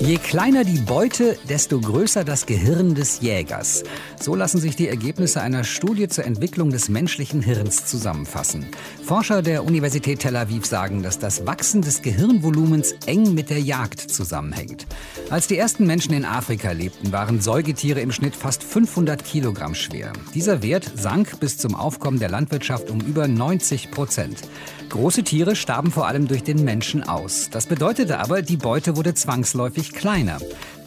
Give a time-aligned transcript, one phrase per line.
[0.00, 3.82] Je kleiner die Beute, desto größer das Gehirn des Jägers.
[4.20, 8.66] So lassen sich die Ergebnisse einer Studie zur Entwicklung des menschlichen Hirns zusammenfassen.
[9.02, 14.00] Forscher der Universität Tel Aviv sagen, dass das Wachsen des Gehirnvolumens eng mit der Jagd
[14.00, 14.86] zusammenhängt.
[15.30, 20.12] Als die ersten Menschen in Afrika lebten, waren Säugetiere im Schnitt fast 500 Kilogramm schwer.
[20.34, 24.42] Dieser Wert sank bis zum Aufkommen der Landwirtschaft um über 90 Prozent.
[24.88, 27.48] Große Tiere starben vor allem durch den Menschen aus.
[27.50, 30.38] Das bedeutete aber, die Beute wurde zwangsläufig kleiner.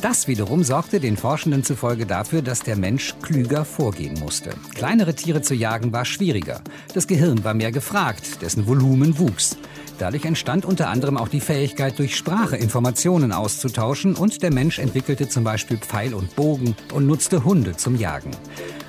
[0.01, 4.51] Das wiederum sorgte den Forschenden zufolge dafür, dass der Mensch klüger vorgehen musste.
[4.73, 6.61] Kleinere Tiere zu jagen war schwieriger.
[6.93, 9.57] Das Gehirn war mehr gefragt, dessen Volumen wuchs.
[9.97, 15.27] Dadurch entstand unter anderem auch die Fähigkeit, durch Sprache Informationen auszutauschen und der Mensch entwickelte
[15.27, 18.31] zum Beispiel Pfeil und Bogen und nutzte Hunde zum Jagen.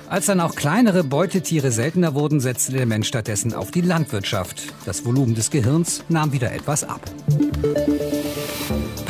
[0.07, 4.73] Als dann auch kleinere Beutetiere seltener wurden, setzte der Mensch stattdessen auf die Landwirtschaft.
[4.85, 7.01] Das Volumen des Gehirns nahm wieder etwas ab.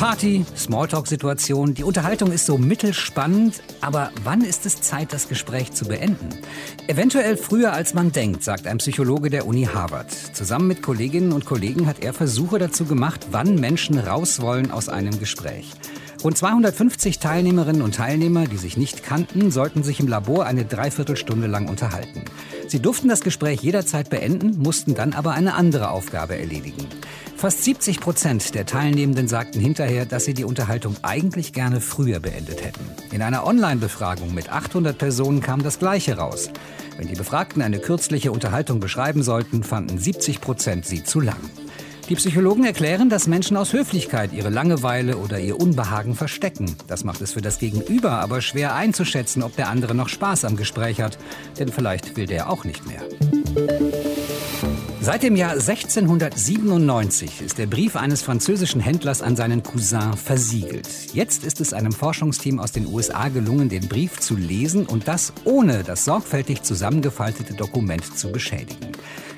[0.02, 5.84] Party, Smalltalk-Situation, die Unterhaltung ist so mittelspannend, aber wann ist es Zeit, das Gespräch zu
[5.84, 6.28] beenden?
[6.88, 10.10] Eventuell früher als man denkt, sagt ein Psychologe der Uni Harvard.
[10.10, 14.88] Zusammen mit Kolleginnen und Kollegen hat er Versuche dazu gemacht, wann Menschen raus wollen aus
[14.88, 15.70] einem Gespräch.
[16.24, 21.48] Rund 250 Teilnehmerinnen und Teilnehmer, die sich nicht kannten, sollten sich im Labor eine Dreiviertelstunde
[21.48, 22.22] lang unterhalten.
[22.68, 26.86] Sie durften das Gespräch jederzeit beenden, mussten dann aber eine andere Aufgabe erledigen.
[27.36, 32.64] Fast 70 Prozent der Teilnehmenden sagten hinterher, dass sie die Unterhaltung eigentlich gerne früher beendet
[32.64, 32.86] hätten.
[33.10, 36.50] In einer Online-Befragung mit 800 Personen kam das Gleiche raus.
[36.98, 41.40] Wenn die Befragten eine kürzliche Unterhaltung beschreiben sollten, fanden 70 Prozent sie zu lang.
[42.08, 46.76] Die Psychologen erklären, dass Menschen aus Höflichkeit ihre Langeweile oder ihr Unbehagen verstecken.
[46.86, 50.56] Das macht es für das Gegenüber aber schwer einzuschätzen, ob der andere noch Spaß am
[50.56, 51.18] Gespräch hat.
[51.58, 53.02] Denn vielleicht will der auch nicht mehr.
[55.00, 60.88] Seit dem Jahr 1697 ist der Brief eines französischen Händlers an seinen Cousin versiegelt.
[61.12, 65.32] Jetzt ist es einem Forschungsteam aus den USA gelungen, den Brief zu lesen und das
[65.44, 68.91] ohne das sorgfältig zusammengefaltete Dokument zu beschädigen.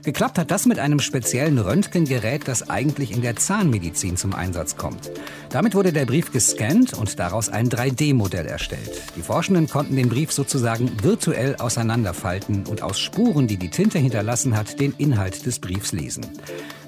[0.04, 5.10] Geklappt hat das mit einem speziellen Röntgengerät, das eigentlich in der Zahnmedizin zum Einsatz kommt.
[5.48, 9.02] Damit wurde der Brief gescannt und daraus ein 3D-Modell erstellt.
[9.16, 14.54] Die Forschenden konnten den Brief sozusagen virtuell auseinanderfalten und aus Spuren, die die Tinte hinterlassen
[14.58, 16.26] hat, den Inhalt des Briefs lesen.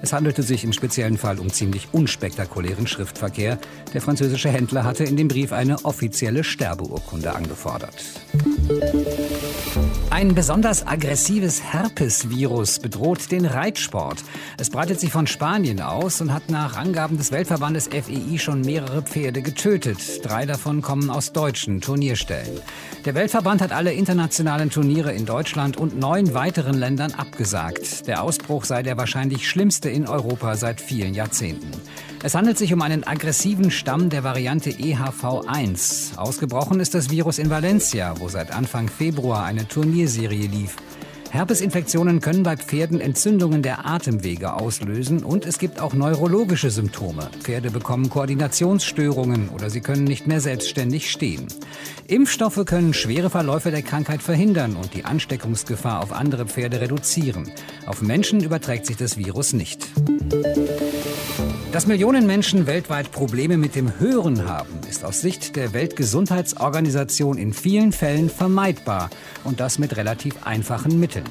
[0.02, 3.58] Es handelte sich im speziellen Fall um ziemlich unspektakulären Schriftverkehr.
[3.94, 7.94] Der französische Händler hatte in dem Brief eine offizielle Sterbeurkunde angefordert.
[10.16, 14.24] Ein besonders aggressives Herpesvirus bedroht den Reitsport.
[14.56, 19.02] Es breitet sich von Spanien aus und hat nach Angaben des Weltverbandes FEI schon mehrere
[19.02, 20.24] Pferde getötet.
[20.24, 22.62] Drei davon kommen aus deutschen Turnierstellen.
[23.04, 28.06] Der Weltverband hat alle internationalen Turniere in Deutschland und neun weiteren Ländern abgesagt.
[28.06, 31.72] Der Ausbruch sei der wahrscheinlich schlimmste in Europa seit vielen Jahrzehnten.
[32.26, 36.16] Es handelt sich um einen aggressiven Stamm der Variante EHV1.
[36.16, 40.74] Ausgebrochen ist das Virus in Valencia, wo seit Anfang Februar eine Turnierserie lief.
[41.30, 47.30] Herpesinfektionen können bei Pferden Entzündungen der Atemwege auslösen und es gibt auch neurologische Symptome.
[47.42, 51.46] Pferde bekommen Koordinationsstörungen oder sie können nicht mehr selbstständig stehen.
[52.08, 57.52] Impfstoffe können schwere Verläufe der Krankheit verhindern und die Ansteckungsgefahr auf andere Pferde reduzieren.
[57.86, 59.86] Auf Menschen überträgt sich das Virus nicht.
[61.76, 67.52] Dass Millionen Menschen weltweit Probleme mit dem Hören haben, ist aus Sicht der Weltgesundheitsorganisation in
[67.52, 69.10] vielen Fällen vermeidbar
[69.44, 71.26] und das mit relativ einfachen Mitteln.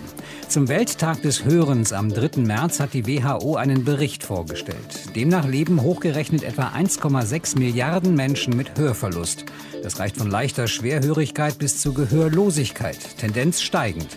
[0.47, 2.41] Zum Welttag des Hörens am 3.
[2.41, 5.15] März hat die WHO einen Bericht vorgestellt.
[5.15, 9.45] Demnach leben hochgerechnet etwa 1,6 Milliarden Menschen mit Hörverlust.
[9.81, 14.15] Das reicht von leichter Schwerhörigkeit bis zu Gehörlosigkeit, Tendenz steigend.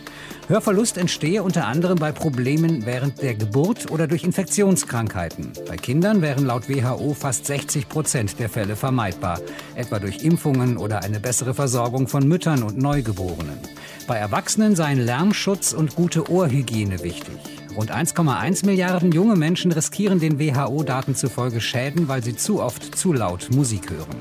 [0.49, 5.53] Hörverlust entstehe unter anderem bei Problemen während der Geburt oder durch Infektionskrankheiten.
[5.69, 9.41] Bei Kindern wären laut WHO fast 60 Prozent der Fälle vermeidbar,
[9.75, 13.59] etwa durch Impfungen oder eine bessere Versorgung von Müttern und Neugeborenen.
[14.07, 17.37] Bei Erwachsenen seien Lärmschutz und gute Ohrhygiene wichtig.
[17.77, 23.13] Rund 1,1 Milliarden junge Menschen riskieren den WHO-Daten zufolge Schäden, weil sie zu oft zu
[23.13, 24.17] laut Musik hören.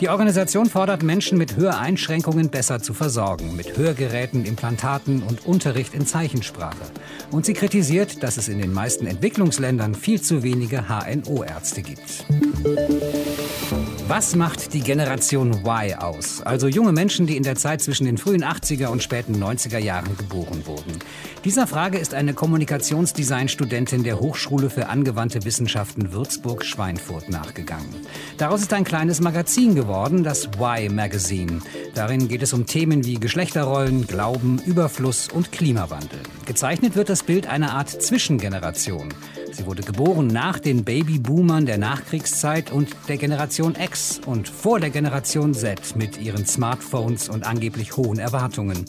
[0.00, 6.06] Die Organisation fordert Menschen mit Höreinschränkungen besser zu versorgen, mit Hörgeräten, Implantaten und Unterricht in
[6.06, 6.76] Zeichensprache.
[7.30, 12.24] Und sie kritisiert, dass es in den meisten Entwicklungsländern viel zu wenige HNO-Ärzte gibt.
[14.10, 16.42] Was macht die Generation Y aus?
[16.42, 20.16] Also junge Menschen, die in der Zeit zwischen den frühen 80er und späten 90er Jahren
[20.16, 20.98] geboren wurden.
[21.44, 27.94] Dieser Frage ist eine Kommunikationsdesign-Studentin der Hochschule für angewandte Wissenschaften Würzburg-Schweinfurt nachgegangen.
[28.36, 31.60] Daraus ist ein kleines Magazin geworden, das Y Magazine.
[31.94, 36.18] Darin geht es um Themen wie Geschlechterrollen, Glauben, Überfluss und Klimawandel.
[36.46, 39.14] Gezeichnet wird das Bild einer Art Zwischengeneration.
[39.52, 44.90] Sie wurde geboren nach den Babyboomern der Nachkriegszeit und der Generation X und vor der
[44.90, 48.84] Generation Z mit ihren Smartphones und angeblich hohen Erwartungen.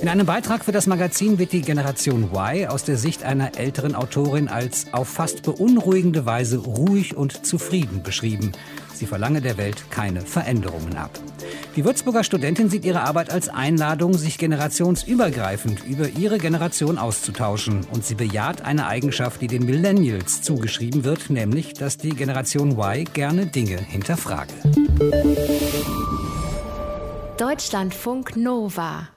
[0.00, 3.94] In einem Beitrag für das Magazin wird die Generation Y aus der Sicht einer älteren
[3.94, 8.52] Autorin als auf fast beunruhigende Weise ruhig und zufrieden beschrieben.
[8.94, 11.18] Sie verlange der Welt keine Veränderungen ab.
[11.74, 17.86] Die Würzburger Studentin sieht ihre Arbeit als Einladung, sich generationsübergreifend über ihre Generation auszutauschen.
[17.90, 23.04] Und sie bejaht eine Eigenschaft, die den Millennials zugeschrieben wird, nämlich, dass die Generation Y
[23.14, 24.52] gerne Dinge hinterfrage.
[27.38, 29.08] Deutschlandfunk Nova